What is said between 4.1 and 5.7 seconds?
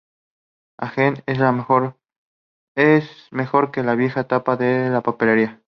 tapa de la papelera!